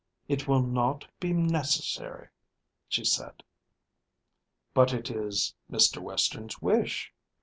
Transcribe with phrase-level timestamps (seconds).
[0.27, 2.29] "It will not be necessary,"
[2.87, 3.43] she said.
[4.73, 5.99] "But it is Mr.
[6.01, 7.13] Western's wish."